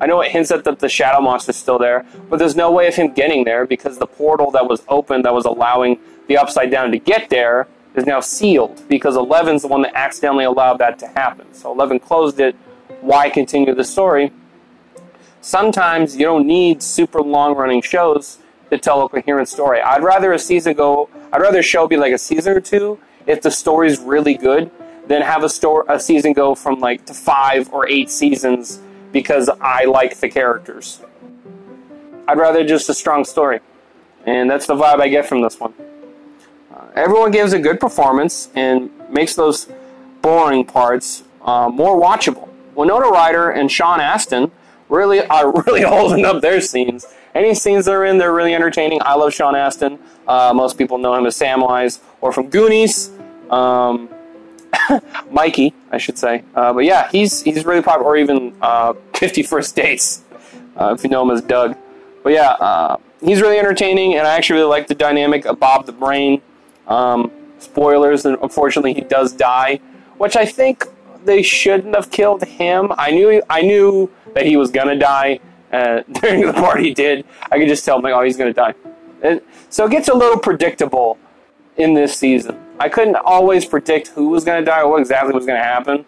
I 0.00 0.06
know 0.06 0.20
it 0.20 0.30
hints 0.30 0.50
at 0.50 0.64
that 0.64 0.78
the 0.78 0.88
shadow 0.88 1.20
monster's 1.20 1.56
still 1.56 1.78
there, 1.78 2.06
but 2.30 2.38
there's 2.38 2.56
no 2.56 2.70
way 2.70 2.86
of 2.86 2.94
him 2.94 3.12
getting 3.12 3.44
there 3.44 3.66
because 3.66 3.98
the 3.98 4.06
portal 4.06 4.50
that 4.52 4.66
was 4.66 4.82
open 4.88 5.22
that 5.22 5.34
was 5.34 5.44
allowing 5.44 5.98
the 6.28 6.38
upside 6.38 6.70
down 6.70 6.92
to 6.92 6.98
get 6.98 7.28
there 7.30 7.66
is 7.94 8.06
now 8.06 8.20
sealed 8.20 8.82
because 8.88 9.16
Eleven's 9.16 9.62
the 9.62 9.68
one 9.68 9.82
that 9.82 9.92
accidentally 9.94 10.44
allowed 10.44 10.78
that 10.78 10.98
to 11.00 11.06
happen. 11.08 11.52
So 11.52 11.72
Eleven 11.72 11.98
closed 11.98 12.40
it. 12.40 12.54
Why 13.00 13.30
continue 13.30 13.74
the 13.74 13.84
story? 13.84 14.32
Sometimes 15.40 16.16
you 16.16 16.24
don't 16.24 16.46
need 16.46 16.82
super 16.82 17.20
long 17.20 17.54
running 17.54 17.80
shows 17.80 18.38
to 18.70 18.78
tell 18.78 19.04
a 19.04 19.08
coherent 19.08 19.48
story. 19.48 19.80
I'd 19.80 20.02
rather 20.02 20.32
a 20.32 20.38
season 20.38 20.74
go 20.74 21.08
I'd 21.32 21.42
rather 21.42 21.58
a 21.58 21.62
show 21.62 21.86
be 21.86 21.96
like 21.96 22.12
a 22.12 22.18
season 22.18 22.56
or 22.56 22.60
two 22.60 22.98
if 23.26 23.42
the 23.42 23.50
story's 23.50 23.98
really 24.00 24.34
good 24.34 24.70
than 25.06 25.22
have 25.22 25.44
a 25.44 25.48
store 25.48 25.84
a 25.88 26.00
season 26.00 26.32
go 26.32 26.54
from 26.54 26.80
like 26.80 27.04
to 27.06 27.14
five 27.14 27.72
or 27.72 27.88
eight 27.88 28.10
seasons 28.10 28.80
because 29.12 29.50
I 29.60 29.84
like 29.84 30.16
the 30.18 30.28
characters. 30.28 31.00
I'd 32.26 32.38
rather 32.38 32.64
just 32.64 32.88
a 32.88 32.94
strong 32.94 33.24
story. 33.24 33.60
And 34.26 34.50
that's 34.50 34.66
the 34.66 34.74
vibe 34.74 35.00
I 35.00 35.08
get 35.08 35.26
from 35.26 35.40
this 35.40 35.58
one. 35.58 35.72
Everyone 36.94 37.30
gives 37.30 37.52
a 37.52 37.58
good 37.58 37.80
performance 37.80 38.48
and 38.54 38.90
makes 39.10 39.34
those 39.34 39.68
boring 40.22 40.64
parts 40.64 41.24
uh, 41.42 41.68
more 41.68 42.00
watchable. 42.00 42.48
Winona 42.74 43.08
Ryder 43.08 43.50
and 43.50 43.70
Sean 43.70 44.00
Astin 44.00 44.50
really 44.88 45.24
are 45.26 45.52
really 45.66 45.82
holding 45.82 46.24
up 46.24 46.40
their 46.42 46.60
scenes. 46.60 47.06
Any 47.34 47.54
scenes 47.54 47.84
they're 47.84 48.04
in, 48.04 48.18
they're 48.18 48.34
really 48.34 48.54
entertaining. 48.54 49.00
I 49.02 49.14
love 49.14 49.32
Sean 49.32 49.54
Astin. 49.54 49.98
Uh, 50.26 50.52
most 50.54 50.78
people 50.78 50.98
know 50.98 51.14
him 51.14 51.26
as 51.26 51.38
Samwise 51.38 52.00
or 52.20 52.32
from 52.32 52.48
Goonies. 52.48 53.10
Um, 53.50 54.08
Mikey, 55.30 55.74
I 55.90 55.98
should 55.98 56.18
say. 56.18 56.42
Uh, 56.54 56.72
but 56.72 56.84
yeah, 56.84 57.08
he's 57.10 57.42
he's 57.42 57.64
really 57.64 57.82
popular. 57.82 58.10
Or 58.10 58.16
even 58.16 58.54
uh, 58.60 58.94
Fifty 59.14 59.42
First 59.42 59.76
Dates, 59.76 60.22
uh, 60.76 60.94
if 60.96 61.04
you 61.04 61.10
know 61.10 61.22
him 61.22 61.30
as 61.30 61.42
Doug. 61.42 61.76
But 62.22 62.32
yeah, 62.32 62.50
uh, 62.52 62.96
he's 63.20 63.40
really 63.40 63.58
entertaining, 63.58 64.14
and 64.14 64.26
I 64.26 64.36
actually 64.36 64.60
really 64.60 64.70
like 64.70 64.88
the 64.88 64.94
dynamic 64.94 65.46
of 65.46 65.58
Bob 65.58 65.86
the 65.86 65.92
Brain. 65.92 66.42
Um, 66.88 67.30
spoilers, 67.58 68.24
and 68.24 68.38
unfortunately, 68.42 68.94
he 68.94 69.02
does 69.02 69.32
die, 69.32 69.80
which 70.16 70.36
I 70.36 70.46
think 70.46 70.86
they 71.24 71.42
shouldn't 71.42 71.94
have 71.94 72.10
killed 72.10 72.44
him. 72.44 72.92
I 72.96 73.10
knew 73.10 73.42
I 73.50 73.62
knew 73.62 74.10
that 74.34 74.46
he 74.46 74.56
was 74.56 74.70
gonna 74.70 74.98
die 74.98 75.40
uh, 75.72 76.02
during 76.20 76.46
the 76.46 76.52
part 76.52 76.80
he 76.80 76.94
did. 76.94 77.24
I 77.50 77.58
could 77.58 77.68
just 77.68 77.84
tell 77.84 78.00
like, 78.00 78.14
oh, 78.14 78.22
he's 78.22 78.36
gonna 78.36 78.52
die. 78.52 78.74
And 79.22 79.40
so 79.68 79.86
it 79.86 79.90
gets 79.90 80.08
a 80.08 80.14
little 80.14 80.38
predictable 80.38 81.18
in 81.76 81.94
this 81.94 82.16
season. 82.16 82.58
I 82.78 82.88
couldn't 82.88 83.16
always 83.16 83.64
predict 83.64 84.08
who 84.08 84.28
was 84.28 84.44
to 84.44 84.62
die 84.62 84.82
or 84.82 84.90
what 84.90 85.00
exactly 85.00 85.32
was 85.34 85.46
to 85.46 85.56
happen. 85.56 86.04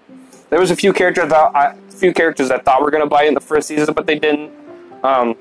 There 0.48 0.60
was 0.60 0.70
a 0.70 0.76
few 0.76 0.92
characters 0.92 1.28
that 1.28 1.54
I, 1.54 1.72
a 1.72 1.92
few 1.92 2.12
characters 2.12 2.50
I 2.50 2.58
thought 2.58 2.82
were 2.82 2.90
to 2.90 3.06
bite 3.06 3.28
in 3.28 3.34
the 3.34 3.40
first 3.40 3.68
season, 3.68 3.94
but 3.94 4.06
they 4.06 4.18
didn't. 4.18 4.52
Um, 5.02 5.36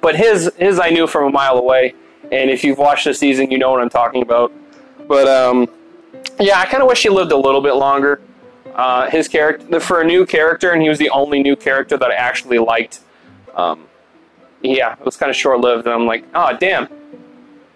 but 0.00 0.16
his 0.16 0.50
his 0.58 0.78
I 0.78 0.90
knew 0.90 1.06
from 1.06 1.24
a 1.24 1.30
mile 1.30 1.56
away, 1.56 1.94
and 2.32 2.50
if 2.50 2.64
you've 2.64 2.78
watched 2.78 3.04
the 3.04 3.14
season, 3.14 3.50
you 3.50 3.58
know 3.58 3.70
what 3.70 3.80
I'm 3.80 3.90
talking 3.90 4.22
about. 4.22 4.52
But 5.06 5.26
um, 5.28 5.68
yeah, 6.38 6.60
I 6.60 6.66
kind 6.66 6.82
of 6.82 6.88
wish 6.88 7.02
he 7.02 7.08
lived 7.08 7.32
a 7.32 7.36
little 7.36 7.60
bit 7.60 7.74
longer. 7.74 8.20
Uh, 8.74 9.10
his 9.10 9.28
character 9.28 9.80
for 9.80 10.00
a 10.00 10.04
new 10.04 10.24
character, 10.24 10.70
and 10.70 10.80
he 10.80 10.88
was 10.88 10.98
the 10.98 11.10
only 11.10 11.42
new 11.42 11.56
character 11.56 11.96
that 11.96 12.10
I 12.10 12.14
actually 12.14 12.58
liked. 12.58 13.00
Um, 13.54 13.86
yeah, 14.62 14.92
it 14.92 15.04
was 15.04 15.16
kind 15.16 15.30
of 15.30 15.36
short 15.36 15.60
lived, 15.60 15.86
and 15.86 15.94
I'm 15.94 16.06
like, 16.06 16.24
oh 16.34 16.56
damn, 16.56 16.88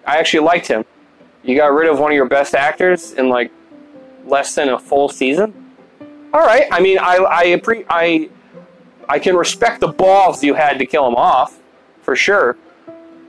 I 0.06 0.18
actually 0.18 0.44
liked 0.44 0.66
him. 0.66 0.84
You 1.42 1.56
got 1.56 1.72
rid 1.72 1.90
of 1.90 1.98
one 1.98 2.12
of 2.12 2.16
your 2.16 2.26
best 2.26 2.54
actors 2.54 3.12
in 3.12 3.28
like 3.28 3.50
less 4.24 4.54
than 4.54 4.68
a 4.70 4.78
full 4.78 5.08
season. 5.08 5.52
All 6.32 6.40
right. 6.40 6.66
I 6.70 6.80
mean, 6.80 6.98
I 6.98 7.16
I 7.16 7.84
I 7.88 8.30
I 9.08 9.18
can 9.18 9.36
respect 9.36 9.80
the 9.80 9.88
balls 9.88 10.42
you 10.42 10.54
had 10.54 10.78
to 10.78 10.86
kill 10.86 11.06
him 11.06 11.14
off, 11.14 11.58
for 12.02 12.16
sure. 12.16 12.56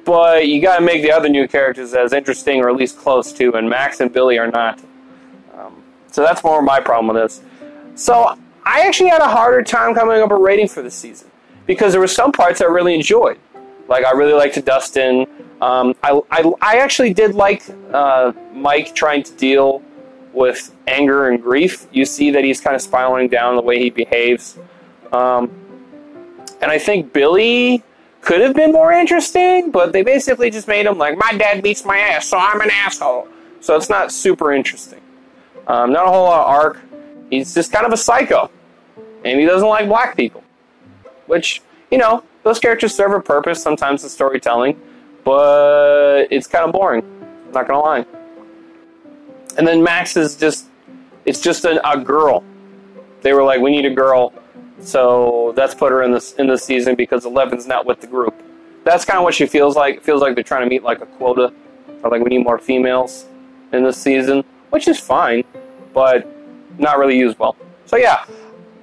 But 0.06 0.48
you 0.48 0.62
got 0.62 0.78
to 0.78 0.86
make 0.86 1.02
the 1.02 1.12
other 1.12 1.28
new 1.28 1.48
characters 1.48 1.94
as 1.94 2.14
interesting, 2.14 2.62
or 2.62 2.70
at 2.70 2.76
least 2.76 2.98
close 2.98 3.34
to. 3.34 3.56
And 3.56 3.70
Max 3.70 4.00
and 4.00 4.14
Billy 4.14 4.38
are 4.38 4.50
not. 4.50 4.80
Um, 5.54 5.84
so 6.12 6.22
that's 6.22 6.44
more 6.44 6.62
my 6.62 6.80
problem 6.80 7.14
with 7.14 7.24
this. 7.24 7.42
So 7.96 8.38
I 8.66 8.82
actually 8.82 9.10
had 9.10 9.22
a 9.22 9.28
harder 9.28 9.64
time 9.64 9.96
coming 9.96 10.22
up 10.22 10.32
a 10.32 10.36
rating 10.36 10.68
for 10.68 10.82
this 10.82 10.96
season 10.96 11.30
because 11.66 11.92
there 11.92 12.02
were 12.02 12.08
some 12.08 12.32
parts 12.32 12.62
I 12.62 12.66
really 12.66 12.94
enjoyed. 12.94 13.40
Like 13.88 14.06
I 14.06 14.12
really 14.12 14.34
liked 14.34 14.64
Dustin. 14.64 15.28
Um, 15.62 15.96
I, 16.04 16.20
I, 16.32 16.54
I, 16.62 16.78
actually 16.78 17.14
did 17.14 17.34
like 17.34 17.64
uh, 17.94 18.34
Mike 18.54 18.94
trying 18.94 19.24
to 19.24 19.34
deal 19.34 19.82
with 20.34 20.76
anger 20.88 21.30
and 21.30 21.42
grief. 21.42 21.88
You 21.92 22.06
see 22.06 22.30
that 22.32 22.44
he's 22.44 22.60
kind 22.60 22.76
of 22.76 22.82
spiraling 22.82 23.30
down 23.30 23.56
the 23.56 23.62
way 23.62 23.80
he 23.80 23.90
behaves. 23.90 24.58
Um, 25.14 25.50
and 26.62 26.72
I 26.72 26.78
think 26.78 27.14
Billy 27.14 27.84
could 28.26 28.42
have 28.42 28.56
been 28.56 28.72
more 28.72 28.92
interesting, 28.92 29.72
but 29.72 29.94
they 29.94 30.02
basically 30.02 30.50
just 30.50 30.68
made 30.68 30.86
him 30.86 30.98
like, 30.98 31.18
my 31.18 31.34
dad 31.38 31.64
beats 31.64 31.86
my 31.86 31.98
ass, 31.98 32.28
so 32.28 32.38
I'm 32.38 32.60
an 32.62 32.70
asshole. 32.72 33.28
So 33.62 33.76
it's 33.76 33.90
not 33.90 34.12
super 34.12 34.52
interesting. 34.52 35.02
Um, 35.68 35.94
not 35.94 36.08
a 36.08 36.10
whole 36.10 36.26
lot 36.26 36.42
of 36.42 36.48
arc. 36.48 36.82
He's 37.30 37.54
just 37.54 37.72
kind 37.72 37.86
of 37.86 37.94
a 37.94 37.98
psycho. 37.98 38.52
And 39.24 39.40
he 39.40 39.46
doesn't 39.46 39.68
like 39.68 39.88
black 39.88 40.16
people. 40.18 40.44
Which, 41.26 41.62
you 41.90 41.98
know, 41.98 42.24
those 42.44 42.60
characters 42.60 42.94
serve 42.94 43.14
a 43.14 43.22
purpose 43.22 43.62
sometimes 43.62 44.04
in 44.04 44.10
storytelling 44.10 44.80
but 45.26 46.28
it's 46.32 46.48
kind 46.48 46.64
of 46.64 46.72
boring. 46.72 47.04
I'm 47.48 47.52
Not 47.52 47.68
gonna 47.68 47.82
lie. 47.82 48.06
And 49.58 49.68
then 49.68 49.84
Max 49.84 50.16
is 50.16 50.38
just, 50.38 50.68
it's 51.26 51.42
just 51.42 51.66
a, 51.66 51.86
a 51.90 51.98
girl. 52.00 52.44
They 53.22 53.34
were 53.34 53.44
like, 53.44 53.60
we 53.60 53.72
need 53.72 53.86
a 53.86 53.94
girl, 53.94 54.32
so 54.82 55.54
let's 55.56 55.74
put 55.74 55.92
her 55.92 56.04
in 56.04 56.12
this 56.12 56.34
in 56.34 56.48
this 56.48 56.64
season 56.64 56.96
because 56.96 57.26
Eleven's 57.26 57.68
not 57.68 57.86
with 57.86 58.02
the 58.02 58.08
group. 58.08 58.36
That's 58.84 59.06
kind 59.06 59.18
of 59.18 59.24
what 59.24 59.34
she 59.34 59.46
feels 59.46 59.76
like. 59.76 60.02
Feels 60.02 60.22
like 60.22 60.36
they're 60.36 60.44
trying 60.44 60.64
to 60.64 60.70
meet 60.70 60.84
like 60.84 61.02
a 61.02 61.06
quota, 61.06 61.54
or 62.04 62.10
like 62.10 62.22
we 62.22 62.30
need 62.30 62.44
more 62.44 62.60
females 62.60 63.26
in 63.74 63.84
this 63.84 63.98
season, 63.98 64.44
which 64.70 64.88
is 64.88 65.00
fine, 65.00 65.44
but 65.94 66.28
not 66.78 66.98
really 67.00 67.18
used 67.18 67.40
well. 67.40 67.56
So 67.86 67.98
yeah, 67.98 68.26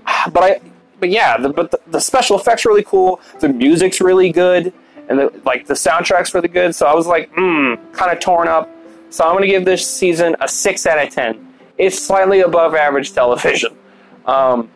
but 0.33 0.43
I, 0.43 0.61
but 0.99 1.11
yeah, 1.11 1.37
the, 1.37 1.49
but 1.49 1.71
the, 1.71 1.81
the 1.89 2.01
special 2.01 2.39
effects 2.39 2.65
really 2.65 2.85
cool. 2.85 3.21
The 3.41 3.49
music's 3.49 4.01
really 4.01 4.31
good 4.31 4.73
and 5.09 5.19
the, 5.19 5.41
like 5.45 5.67
the 5.67 5.75
soundtrack's 5.75 6.35
really 6.35 6.49
good. 6.49 6.75
So 6.75 6.87
I 6.87 6.95
was 6.95 7.07
like, 7.07 7.31
hmm, 7.35 7.75
kind 7.93 8.11
of 8.11 8.21
torn 8.21 8.49
up. 8.49 8.69
So 9.11 9.25
I'm 9.25 9.35
gonna 9.35 9.47
give 9.47 9.65
this 9.65 9.87
season 9.87 10.37
a 10.41 10.49
six 10.49 10.87
out 10.87 11.05
of 11.05 11.13
ten. 11.13 11.55
It's 11.79 11.99
slightly 11.99 12.41
above 12.41 12.75
average 12.75 13.13
television. 13.13 13.77
Um, 14.25 14.71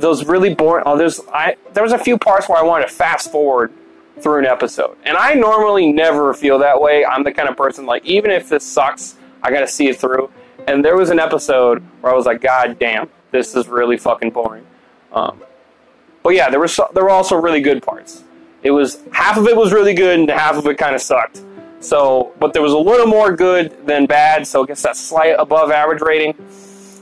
those 0.00 0.24
really 0.24 0.54
boring. 0.54 0.84
Oh, 0.86 0.96
there's 0.96 1.20
I 1.32 1.56
there 1.72 1.82
was 1.82 1.92
a 1.92 1.98
few 1.98 2.18
parts 2.18 2.48
where 2.48 2.58
I 2.58 2.62
wanted 2.62 2.88
to 2.88 2.92
fast 2.92 3.30
forward 3.30 3.72
through 4.20 4.38
an 4.40 4.46
episode, 4.46 4.96
and 5.04 5.16
I 5.16 5.34
normally 5.34 5.92
never 5.92 6.34
feel 6.34 6.58
that 6.60 6.80
way. 6.80 7.04
I'm 7.04 7.24
the 7.24 7.32
kind 7.32 7.48
of 7.48 7.56
person 7.56 7.86
like 7.86 8.04
even 8.04 8.30
if 8.30 8.48
this 8.48 8.64
sucks, 8.64 9.16
I 9.42 9.50
gotta 9.50 9.68
see 9.68 9.88
it 9.88 9.98
through. 9.98 10.30
And 10.66 10.84
there 10.84 10.96
was 10.96 11.10
an 11.10 11.18
episode 11.18 11.82
where 12.00 12.12
I 12.12 12.16
was 12.16 12.26
like, 12.26 12.40
God 12.40 12.78
damn, 12.78 13.08
this 13.30 13.54
is 13.54 13.68
really 13.68 13.96
fucking 13.96 14.30
boring. 14.30 14.66
Um, 15.12 15.42
but 16.22 16.34
yeah, 16.34 16.50
there 16.50 16.60
was 16.60 16.78
there 16.94 17.04
were 17.04 17.10
also 17.10 17.36
really 17.36 17.60
good 17.60 17.82
parts. 17.82 18.24
It 18.62 18.70
was 18.70 19.00
half 19.12 19.36
of 19.36 19.46
it 19.46 19.56
was 19.56 19.72
really 19.72 19.94
good 19.94 20.18
and 20.18 20.28
half 20.28 20.56
of 20.56 20.66
it 20.66 20.76
kind 20.78 20.94
of 20.94 21.00
sucked. 21.00 21.42
So, 21.80 22.32
but 22.40 22.52
there 22.52 22.62
was 22.62 22.72
a 22.72 22.78
little 22.78 23.06
more 23.06 23.34
good 23.34 23.86
than 23.86 24.06
bad. 24.06 24.46
So 24.46 24.64
I 24.64 24.66
guess 24.66 24.82
that's 24.82 25.00
slight 25.00 25.36
above 25.38 25.70
average 25.70 26.00
rating. 26.00 26.34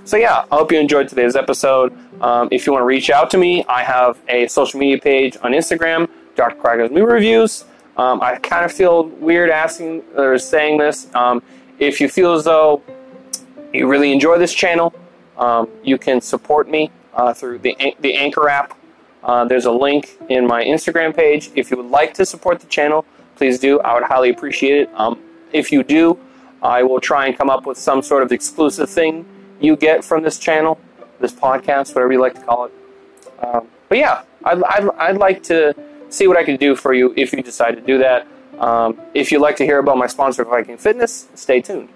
So 0.04 0.16
yeah, 0.16 0.44
I 0.52 0.56
hope 0.56 0.70
you 0.70 0.78
enjoyed 0.78 1.08
today's 1.08 1.34
episode. 1.34 1.96
Um, 2.20 2.48
if 2.50 2.66
you 2.66 2.72
want 2.72 2.82
to 2.82 2.86
reach 2.86 3.10
out 3.10 3.30
to 3.30 3.38
me, 3.38 3.64
I 3.68 3.82
have 3.82 4.18
a 4.28 4.48
social 4.48 4.80
media 4.80 4.98
page 4.98 5.36
on 5.42 5.52
Instagram, 5.52 6.08
Dr. 6.34 6.56
Craigo's 6.56 6.90
Movie 6.90 7.12
Reviews. 7.12 7.64
Um, 7.96 8.20
I 8.20 8.36
kind 8.36 8.64
of 8.64 8.72
feel 8.72 9.04
weird 9.04 9.50
asking 9.50 10.02
or 10.16 10.38
saying 10.38 10.78
this. 10.78 11.08
Um, 11.14 11.42
if 11.78 12.00
you 12.00 12.08
feel 12.08 12.34
as 12.34 12.44
though 12.44 12.82
you 13.72 13.86
really 13.88 14.12
enjoy 14.12 14.38
this 14.38 14.52
channel, 14.52 14.94
um, 15.38 15.68
you 15.82 15.98
can 15.98 16.20
support 16.20 16.68
me 16.68 16.90
uh, 17.14 17.32
through 17.32 17.58
the 17.58 17.76
the 18.00 18.14
Anchor 18.14 18.48
app 18.48 18.76
uh, 19.26 19.44
there's 19.44 19.64
a 19.64 19.72
link 19.72 20.16
in 20.28 20.46
my 20.46 20.64
Instagram 20.64 21.14
page. 21.14 21.50
If 21.56 21.70
you 21.70 21.76
would 21.76 21.90
like 21.90 22.14
to 22.14 22.24
support 22.24 22.60
the 22.60 22.68
channel, 22.68 23.04
please 23.34 23.58
do. 23.58 23.80
I 23.80 23.94
would 23.94 24.04
highly 24.04 24.30
appreciate 24.30 24.82
it. 24.82 24.90
Um, 24.94 25.18
if 25.52 25.72
you 25.72 25.82
do, 25.82 26.16
I 26.62 26.84
will 26.84 27.00
try 27.00 27.26
and 27.26 27.36
come 27.36 27.50
up 27.50 27.66
with 27.66 27.76
some 27.76 28.02
sort 28.02 28.22
of 28.22 28.30
exclusive 28.30 28.88
thing 28.88 29.26
you 29.60 29.74
get 29.74 30.04
from 30.04 30.22
this 30.22 30.38
channel, 30.38 30.78
this 31.20 31.32
podcast, 31.32 31.94
whatever 31.94 32.12
you 32.12 32.20
like 32.20 32.34
to 32.34 32.40
call 32.40 32.66
it. 32.66 32.72
Um, 33.42 33.68
but 33.88 33.98
yeah, 33.98 34.22
I'd, 34.44 34.62
I'd, 34.62 34.88
I'd, 34.98 35.16
like 35.16 35.42
to 35.44 35.74
see 36.08 36.26
what 36.26 36.36
I 36.36 36.44
can 36.44 36.56
do 36.56 36.74
for 36.74 36.94
you 36.94 37.12
if 37.16 37.32
you 37.32 37.42
decide 37.42 37.72
to 37.76 37.80
do 37.80 37.98
that. 37.98 38.26
Um, 38.58 39.00
if 39.14 39.30
you'd 39.30 39.40
like 39.40 39.56
to 39.56 39.64
hear 39.64 39.78
about 39.78 39.98
my 39.98 40.06
sponsor, 40.06 40.44
Viking 40.44 40.78
Fitness, 40.78 41.28
stay 41.34 41.60
tuned. 41.60 41.90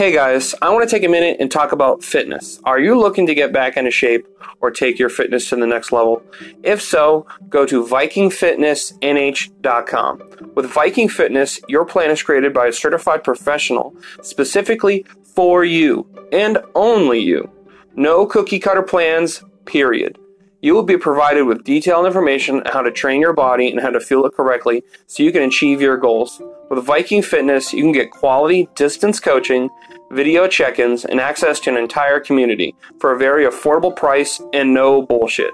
Hey 0.00 0.12
guys, 0.12 0.54
I 0.62 0.70
want 0.70 0.88
to 0.88 0.96
take 0.96 1.04
a 1.04 1.10
minute 1.10 1.36
and 1.40 1.50
talk 1.50 1.72
about 1.72 2.02
fitness. 2.02 2.58
Are 2.64 2.80
you 2.80 2.98
looking 2.98 3.26
to 3.26 3.34
get 3.34 3.52
back 3.52 3.76
into 3.76 3.90
shape 3.90 4.26
or 4.60 4.70
take 4.70 4.98
your 4.98 5.08
fitness 5.08 5.48
to 5.48 5.56
the 5.56 5.66
next 5.66 5.92
level? 5.92 6.22
If 6.62 6.82
so, 6.82 7.26
go 7.48 7.64
to 7.66 7.84
VikingFitnessNH.com. 7.84 10.22
With 10.54 10.66
Viking 10.66 11.08
Fitness, 11.08 11.60
your 11.68 11.84
plan 11.84 12.10
is 12.10 12.22
created 12.22 12.52
by 12.52 12.68
a 12.68 12.72
certified 12.72 13.24
professional 13.24 13.94
specifically 14.22 15.04
for 15.34 15.64
you 15.64 16.06
and 16.32 16.58
only 16.74 17.20
you. 17.20 17.50
No 17.96 18.26
cookie 18.26 18.58
cutter 18.58 18.82
plans, 18.82 19.42
period. 19.64 20.18
You 20.62 20.74
will 20.74 20.82
be 20.82 20.98
provided 20.98 21.44
with 21.44 21.64
detailed 21.64 22.04
information 22.04 22.60
on 22.60 22.66
how 22.66 22.82
to 22.82 22.90
train 22.90 23.20
your 23.20 23.32
body 23.32 23.70
and 23.70 23.80
how 23.80 23.88
to 23.88 23.98
fuel 23.98 24.26
it 24.26 24.34
correctly 24.34 24.84
so 25.06 25.22
you 25.22 25.32
can 25.32 25.42
achieve 25.42 25.80
your 25.80 25.96
goals. 25.96 26.42
With 26.68 26.84
Viking 26.84 27.22
Fitness, 27.22 27.72
you 27.72 27.82
can 27.82 27.92
get 27.92 28.10
quality 28.10 28.68
distance 28.74 29.18
coaching, 29.18 29.70
video 30.10 30.48
check-ins, 30.48 31.04
and 31.04 31.20
access 31.20 31.60
to 31.60 31.70
an 31.70 31.76
entire 31.76 32.18
community 32.20 32.74
for 32.98 33.12
a 33.12 33.18
very 33.18 33.44
affordable 33.44 33.94
price 33.94 34.40
and 34.52 34.74
no 34.74 35.02
bullshit. 35.02 35.52